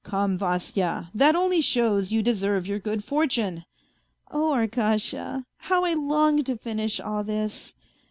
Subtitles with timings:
[0.11, 3.65] .""Come, Vasya, that only shows you deserve your good fortune.""
[4.31, 5.45] Oh, Arkasha!
[5.57, 7.75] How I longed to finish all this.